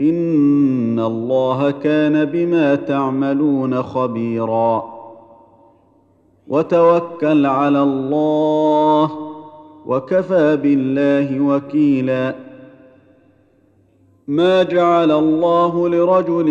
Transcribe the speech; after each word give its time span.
ان 0.00 0.98
الله 0.98 1.70
كان 1.70 2.24
بما 2.24 2.74
تعملون 2.74 3.82
خبيرا. 3.82 4.98
وتوكل 6.48 7.46
على 7.46 7.82
الله 7.82 9.10
وكفى 9.86 10.56
بالله 10.56 11.40
وكيلا. 11.40 12.34
ما 14.28 14.62
جعل 14.62 15.10
الله 15.10 15.88
لرجل 15.88 16.46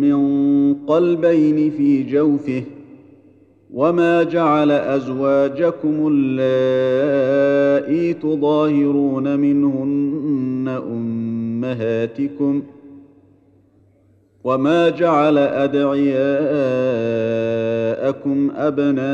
من 0.00 0.74
قلبين 0.74 1.70
في 1.70 2.02
جوفه 2.02 2.62
وما 3.74 4.22
جعل 4.22 4.70
ازواجكم 4.70 6.12
اللائي 6.12 8.14
تظاهرون 8.14 9.38
منهن 9.38 10.68
أمهاتكم 11.60 12.62
وما 14.44 14.88
جعل 14.88 15.38
أدعياءكم 15.38 16.10
أبناءكم 18.56 19.04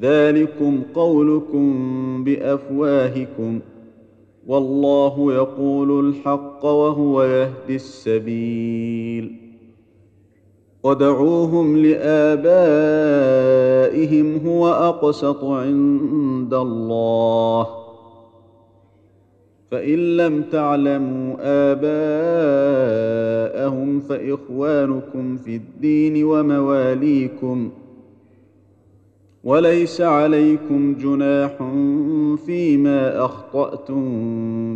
ذلكم 0.00 0.82
قولكم 0.94 2.24
بأفواهكم 2.24 3.60
والله 4.46 5.32
يقول 5.34 6.08
الحق 6.08 6.64
وهو 6.64 7.22
يهدي 7.22 7.76
السبيل 7.76 9.36
ودعوهم 10.82 11.76
لآبائهم 11.76 13.06
هو 14.46 14.68
أقسط 14.68 15.44
عند 15.44 16.54
الله 16.54 17.81
فإن 19.72 20.16
لم 20.16 20.42
تعلموا 20.42 21.36
آباءهم 21.72 23.20
فإخوانكم 24.00 25.36
في 25.36 25.56
الدين 25.56 26.24
ومواليكم 26.24 27.70
وليس 29.44 30.00
عليكم 30.00 30.94
جناح 30.94 31.72
فيما 32.46 33.24
أخطأتم 33.24 34.04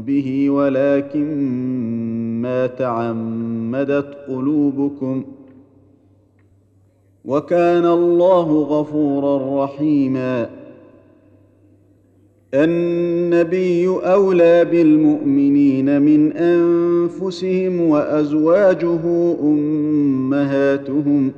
به 0.03 0.51
ولكن 0.51 1.29
ما 2.43 2.67
تعمدت 2.67 4.17
قلوبكم 4.29 5.23
ۖ 5.23 5.27
وكان 7.27 7.87
الله 7.87 8.63
غفورا 8.63 9.65
رحيما 9.65 10.51
النبي 12.55 13.89
أولى 13.89 14.65
بالمؤمنين 14.65 16.03
من 16.03 16.33
أنفسهم 16.33 17.81
وأزواجه 17.81 19.01
أمهاتهم 19.43 21.33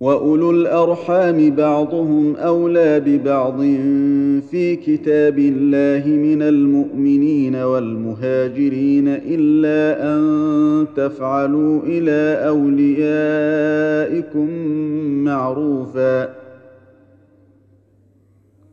وأولو 0.00 0.50
الأرحام 0.50 1.50
بعضهم 1.50 2.36
أولى 2.36 3.00
ببعض 3.00 3.60
في 4.50 4.76
كتاب 4.76 5.38
الله 5.38 6.10
من 6.10 6.42
المؤمنين 6.42 7.56
والمهاجرين 7.56 9.08
إلا 9.08 10.14
أن 10.14 10.86
تفعلوا 10.96 11.80
إلى 11.86 12.48
أوليائكم 12.48 14.48
معروفا 15.24 16.37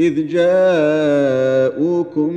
إذ 0.00 0.26
جاءوكم 0.28 2.34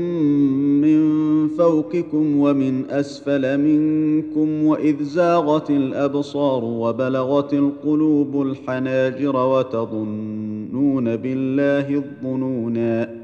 من 0.84 1.00
فوقكم 1.48 2.40
ومن 2.40 2.90
أسفل 2.90 3.58
منكم 3.58 4.66
وإذ 4.66 5.04
زاغت 5.04 5.70
الأبصار 5.70 6.64
وبلغت 6.64 7.54
القلوب 7.54 8.42
الحناجر 8.42 9.36
وتظنون 9.36 11.16
بالله 11.16 11.96
الظنونا 11.96 13.24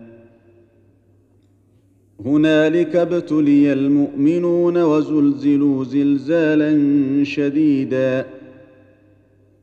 هنالك 2.26 2.96
ابتلي 2.96 3.74
المؤمنون 3.74 4.84
وزلزلوا 4.84 5.84
زلزالا 5.84 6.74
شديدا 7.24 8.26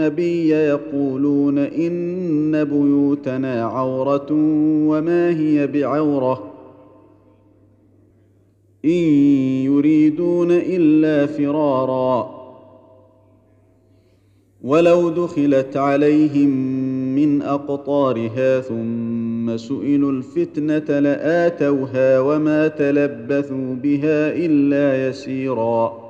النبي 0.00 0.48
يقولون 0.48 1.58
إن 1.58 2.64
بيوتنا 2.64 3.64
عورة 3.64 4.26
وما 4.88 5.30
هي 5.30 5.66
بعورة 5.66 6.52
إن 8.84 8.90
يريدون 9.64 10.48
إلا 10.50 11.26
فرارا 11.26 12.40
ولو 14.62 15.08
دخلت 15.08 15.76
عليهم 15.76 16.48
من 17.14 17.42
أقطارها 17.42 18.60
ثم 18.60 19.56
سئلوا 19.56 20.12
الفتنة 20.12 20.98
لآتوها 20.98 22.20
وما 22.20 22.68
تلبثوا 22.68 23.74
بها 23.74 24.32
إلا 24.32 25.08
يسيرا 25.08 26.09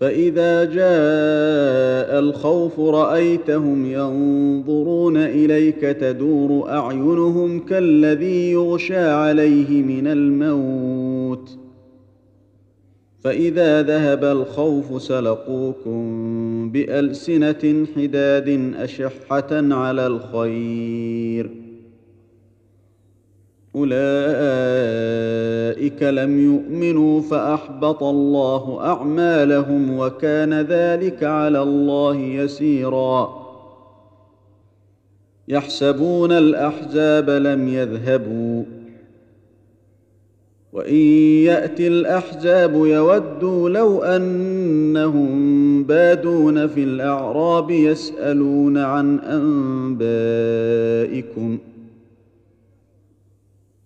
فإذا 0.00 0.64
جاء 0.64 2.18
الخوف 2.18 2.80
رأيتهم 2.80 3.86
ينظرون 3.86 5.16
إليك 5.16 5.80
تدور 5.80 6.70
أعينهم 6.70 7.60
كالذي 7.60 8.50
يغشى 8.50 8.98
عليه 8.98 9.82
من 9.82 10.06
الموت. 10.06 11.58
فإذا 13.20 13.82
ذهب 13.82 14.24
الخوف 14.24 15.02
سلقوكم 15.02 16.00
بألسنة 16.72 17.86
حداد 17.96 18.72
أشحة 18.76 19.74
على 19.74 20.06
الخير. 20.06 21.67
أولئك 23.76 24.02
لم 26.02 26.40
يؤمنوا 26.40 27.20
فأحبط 27.20 28.02
الله 28.02 28.80
أعمالهم 28.80 29.98
وكان 29.98 30.60
ذلك 30.60 31.24
على 31.24 31.62
الله 31.62 32.16
يسيرا. 32.16 33.48
يحسبون 35.48 36.32
الأحزاب 36.32 37.30
لم 37.30 37.68
يذهبوا. 37.68 38.64
وإن 40.72 40.96
يأتي 41.44 41.88
الأحزاب 41.88 42.74
يودوا 42.74 43.70
لو 43.70 44.02
أنهم 44.02 45.84
بادون 45.84 46.66
في 46.66 46.82
الأعراب 46.84 47.70
يسألون 47.70 48.78
عن 48.78 49.18
أنبائكم. 50.00 51.58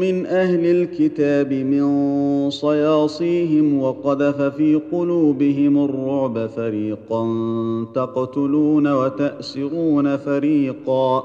من 0.00 0.26
أهل 0.26 0.66
الكتاب 0.66 1.52
من 1.52 2.50
صياصيهم 2.50 3.82
وقذف 3.82 4.42
في 4.42 4.80
قلوبهم 4.92 5.84
الرعب 5.84 6.46
فريقا 6.46 7.26
تقتلون 7.94 8.92
وتأسرون 8.92 10.16
فريقا. 10.16 11.24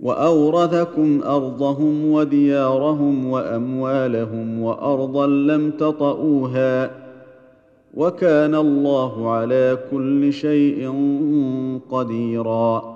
وأورثكم 0.00 1.20
أرضهم 1.22 2.12
وديارهم 2.12 3.26
وأموالهم 3.26 4.62
وأرضا 4.62 5.26
لم 5.26 5.70
تطئوها. 5.70 6.90
وكان 7.94 8.54
الله 8.54 9.30
على 9.30 9.78
كل 9.90 10.32
شيء 10.32 10.92
قديرا. 11.90 12.95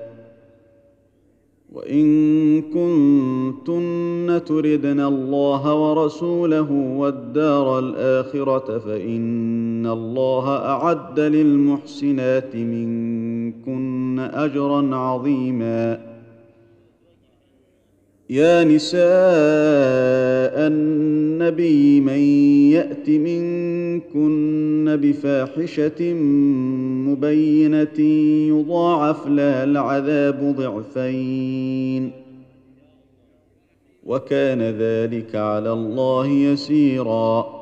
وإن 1.71 2.61
كنتن 2.61 4.41
تردن 4.45 4.99
الله 4.99 5.73
ورسوله 5.75 6.71
والدار 6.71 7.79
الآخرة 7.79 8.77
فإن 8.77 9.85
الله 9.85 10.49
أعد 10.49 11.19
للمحسنات 11.19 12.55
منكن 12.55 14.19
أجرا 14.19 14.95
عظيما. 14.95 16.11
يا 18.29 18.63
نساء 18.63 19.01
النبي 20.67 22.01
من 22.01 22.19
يأت 22.75 23.09
منكن 23.09 24.30
بفاحشة 24.95 26.13
مبينة 27.07 27.99
يضاعف 28.49 29.27
لها 29.27 29.63
العذاب 29.63 30.55
ضعفين. 30.57 32.11
وكان 34.05 34.61
ذلك 34.61 35.35
على 35.35 35.73
الله 35.73 36.27
يسيرا. 36.27 37.61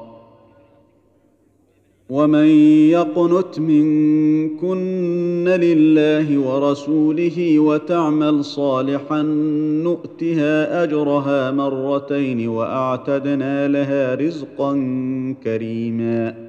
ومن 2.10 2.48
يقنت 2.90 3.60
منكن 3.60 5.46
لله 5.48 6.40
ورسوله 6.40 7.60
وتعمل 7.60 8.44
صالحا 8.44 9.22
نؤتها 9.84 10.84
أجرها 10.84 11.52
مرتين 11.52 12.48
وأعتدنا 12.48 13.68
لها 13.68 14.16
رزقا 14.16 14.74
كريما. 15.44 16.49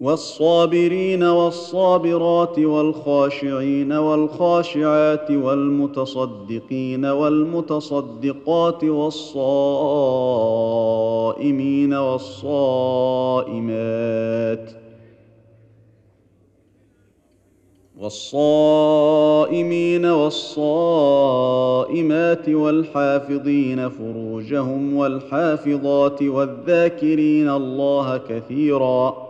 والصابرين 0.00 1.22
والصابرات 1.22 2.58
والخاشعين 2.58 3.92
والخاشعات 3.92 5.30
والمتصدقين 5.30 7.04
والمتصدقات 7.04 8.84
والصائمين 8.84 9.94
والصائمات 11.94 13.00
والصائمين 17.98 20.06
والصائمات 20.06 21.28
والحافظين 22.48 23.88
فروجهم 23.88 24.96
والحافظات 24.96 26.22
والذاكرين 26.22 27.48
الله 27.48 28.18
كثيراً 28.18 29.29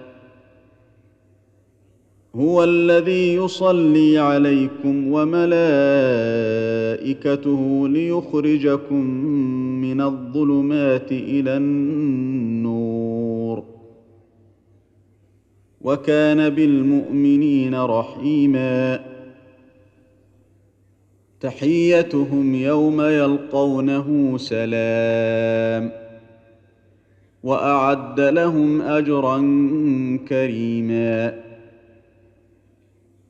هو 2.35 2.63
الذي 2.63 3.35
يصلي 3.35 4.17
عليكم 4.17 5.07
وملائكته 5.07 5.57
ليخرجكم 7.87 9.05
من 9.81 10.01
الظلمات 10.01 11.11
إلى 11.11 11.57
النور. 11.57 13.63
وكان 15.81 16.49
بالمؤمنين 16.49 17.75
رحيما. 17.75 18.99
تحيتهم 21.39 22.55
يوم 22.55 23.01
يلقونه 23.01 24.37
سلام. 24.37 25.91
وأعد 27.43 28.19
لهم 28.19 28.81
أجرا 28.81 29.37
كريما. 30.27 31.50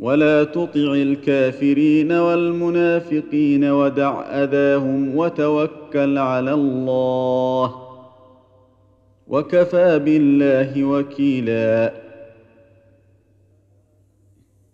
ولا 0.00 0.44
تطع 0.44 0.92
الكافرين 0.94 2.12
والمنافقين 2.12 3.64
ودع 3.64 4.22
أذاهم 4.22 5.16
وتوكل 5.16 6.18
على 6.18 6.52
الله. 6.52 7.74
وكفى 9.28 9.98
بالله 9.98 10.84
وكيلا. 10.84 11.99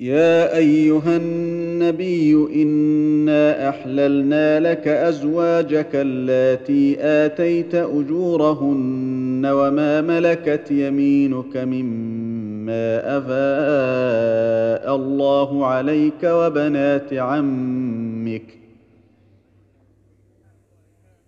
يا 0.00 0.56
أيها 0.56 1.16
النبي 1.16 2.32
إنا 2.62 3.68
أحللنا 3.68 4.60
لك 4.60 4.88
أزواجك 4.88 5.88
اللاتي 5.94 6.96
آتيت 7.00 7.74
أجورهن 7.74 9.42
وما 9.46 10.00
ملكت 10.00 10.70
يمينك 10.70 11.56
مما 11.56 13.18
أفاء 13.18 14.96
الله 14.96 15.66
عليك 15.66 16.24
وبنات 16.24 17.14
عمك 17.14 18.58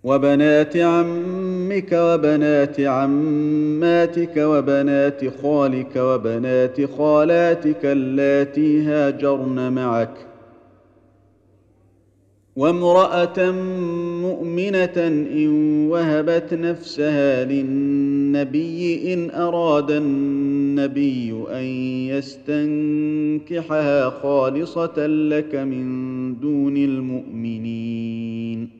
وبنات 0.05 0.77
عمك 0.77 1.60
وبنات 1.93 2.81
عماتك 2.81 4.33
وبنات 4.37 5.21
خالك 5.43 5.97
وبنات 5.97 6.85
خالاتك 6.99 7.85
اللاتي 7.85 8.83
هاجرن 8.83 9.73
معك. 9.73 10.15
وامرأة 12.57 13.51
مؤمنة 14.23 14.93
إن 14.97 15.91
وهبت 15.91 16.55
نفسها 16.55 17.45
للنبي 17.45 19.15
إن 19.15 19.31
أراد 19.31 19.91
النبي 19.91 21.35
أن 21.51 21.65
يستنكحها 23.49 24.11
خالصة 24.11 25.07
لك 25.07 25.55
من 25.55 26.41
دون 26.41 26.77
المؤمنين. 26.77 28.80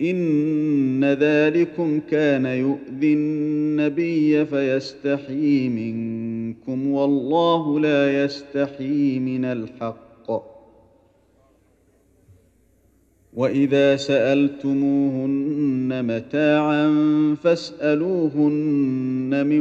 ان 0.00 1.04
ذلكم 1.04 2.00
كان 2.10 2.46
يؤذي 2.46 3.14
النبي 3.14 4.44
فيستحيي 4.44 5.68
منكم 5.68 6.90
والله 6.90 7.80
لا 7.80 8.24
يستحيي 8.24 9.18
من 9.18 9.44
الحق 9.44 10.04
واذا 13.34 13.96
سالتموهن 13.96 16.04
متاعا 16.04 16.88
فاسالوهن 17.42 19.46
من 19.46 19.60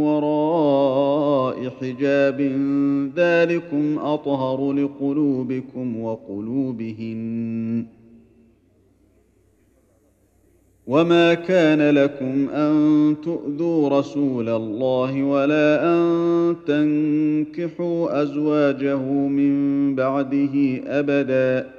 وراء 0.00 1.68
حجاب 1.80 2.40
ذلكم 3.16 3.98
اطهر 3.98 4.72
لقلوبكم 4.72 6.00
وقلوبهن 6.00 7.84
وما 10.86 11.34
كان 11.34 11.90
لكم 11.94 12.48
ان 12.48 13.16
تؤذوا 13.24 13.88
رسول 13.88 14.48
الله 14.48 15.22
ولا 15.22 15.94
ان 15.94 16.56
تنكحوا 16.66 18.22
ازواجه 18.22 18.98
من 19.28 19.94
بعده 19.94 20.80
ابدا 20.86 21.70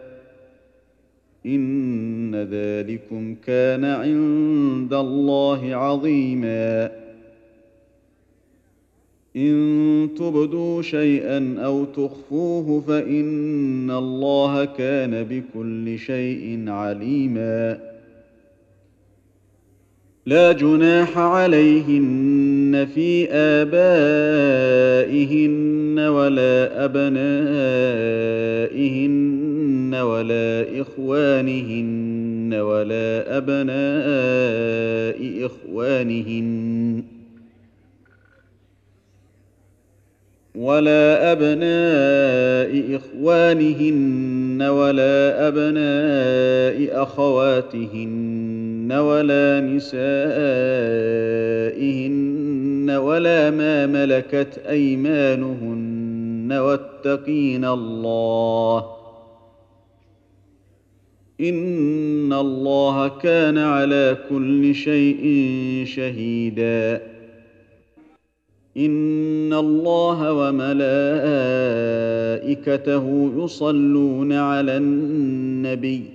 ان 1.45 2.35
ذلكم 2.35 3.35
كان 3.45 3.85
عند 3.85 4.93
الله 4.93 5.75
عظيما 5.75 6.91
ان 9.35 10.09
تبدوا 10.17 10.81
شيئا 10.81 11.55
أو 11.59 11.85
تخفوه 11.85 12.81
فان 12.87 13.91
الله 13.91 14.65
كان 14.65 15.23
بكل 15.23 15.99
شيء 15.99 16.63
عليما 16.69 17.94
لا 20.27 20.51
جناح 20.51 21.17
عليهن 21.17 22.87
في 22.95 23.27
آبائهن 23.31 24.75
ولا 25.99 26.85
أبنائهن 26.85 27.15
ولا 29.95 30.65
إخوانهن 30.81 32.53
ولا 32.53 33.37
أبناء 33.37 35.45
إخوانهن 35.45 37.03
ولا 40.55 41.31
أبناء 41.31 42.95
إخوانهن 42.95 44.61
ولا 44.61 45.47
أبناء 45.47 47.03
أخواتهن 47.03 48.64
ولا 48.91 49.59
نسائهن 49.61 49.95
ولا 52.89 53.51
ما 53.51 53.85
ملكت 53.85 54.57
أيمانهن 54.69 56.51
واتقين 56.51 57.65
الله 57.65 58.85
إن 61.41 62.33
الله 62.33 63.07
كان 63.07 63.57
على 63.57 64.17
كل 64.29 64.75
شيء 64.75 65.23
شهيدا 65.87 67.01
إن 68.77 69.53
الله 69.53 70.33
وملائكته 70.33 70.93
يصلون 73.43 74.33
على 74.33 74.77
النبي 74.77 76.14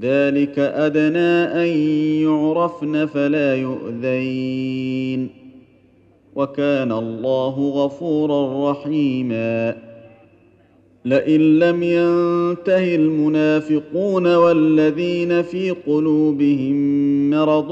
ذلك 0.00 0.58
أدنى 0.58 1.62
أن 1.62 1.68
يعرفن 2.22 3.06
فلا 3.06 3.54
يؤذين. 3.56 5.28
وكان 6.34 6.92
الله 6.92 7.84
غفورا 7.84 8.70
رحيما. 8.70 9.88
لئن 11.04 11.58
لم 11.58 11.82
ينته 11.82 12.94
المنافقون 12.94 14.34
والذين 14.34 15.42
في 15.42 15.70
قلوبهم 15.70 16.76
مرض 17.30 17.70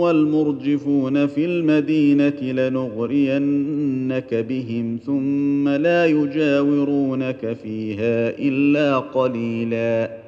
والمرجفون 0.00 1.26
في 1.26 1.44
المدينة 1.44 2.52
لنغرينك 2.52 4.34
بهم 4.34 4.98
ثم 5.06 5.68
لا 5.68 6.06
يجاورونك 6.06 7.56
فيها 7.62 8.38
إلا 8.38 8.98
قليلا. 8.98 10.23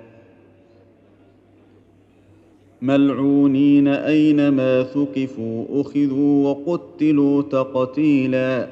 ملعونين 2.82 3.88
أينما 3.88 4.82
ثقفوا 4.82 5.80
أخذوا 5.80 6.48
وقتلوا 6.48 7.42
تقتيلا. 7.42 8.68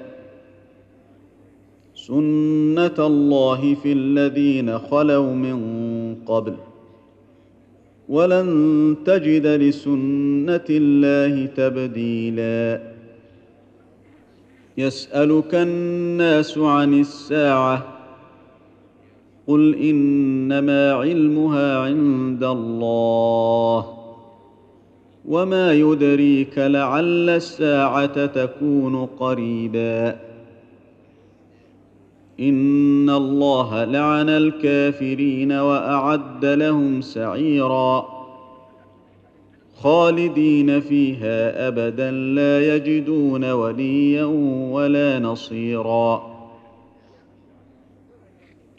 سنة 1.94 3.06
الله 3.06 3.74
في 3.74 3.92
الذين 3.92 4.78
خلوا 4.78 5.34
من 5.34 5.58
قبل. 6.26 6.54
ولن 8.08 8.96
تجد 9.04 9.46
لسنة 9.46 10.64
الله 10.70 11.46
تبديلا. 11.46 12.82
يسألك 14.78 15.54
الناس 15.54 16.58
عن 16.58 17.00
الساعة 17.00 17.93
قل 19.46 19.74
انما 19.74 20.92
علمها 20.92 21.78
عند 21.78 22.44
الله 22.44 23.94
وما 25.28 25.72
يدريك 25.72 26.58
لعل 26.58 27.30
الساعة 27.30 28.26
تكون 28.26 29.06
قريبا 29.06 30.16
ان 32.40 33.10
الله 33.10 33.84
لعن 33.84 34.28
الكافرين 34.28 35.52
واعد 35.52 36.44
لهم 36.44 37.00
سعيرا 37.00 38.08
خالدين 39.74 40.80
فيها 40.80 41.68
ابدا 41.68 42.10
لا 42.10 42.74
يجدون 42.74 43.50
وليا 43.50 44.24
ولا 44.70 45.18
نصيرا 45.18 46.33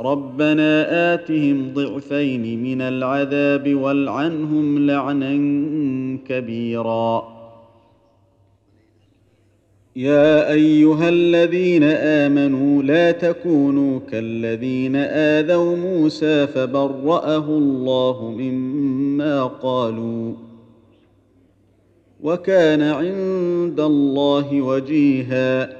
ربنا 0.00 1.14
اتهم 1.14 1.74
ضعفين 1.74 2.62
من 2.62 2.80
العذاب 2.82 3.74
والعنهم 3.74 4.86
لعنا 4.86 5.32
كبيرا 6.28 7.40
يا 9.96 10.52
ايها 10.52 11.08
الذين 11.08 11.82
امنوا 11.84 12.82
لا 12.82 13.10
تكونوا 13.10 14.00
كالذين 14.10 14.96
اذوا 14.96 15.76
موسى 15.76 16.46
فبراه 16.46 17.44
الله 17.48 18.34
مما 18.38 19.44
قالوا 19.44 20.34
وكان 22.22 22.82
عند 22.82 23.80
الله 23.80 24.60
وجيها 24.60 25.79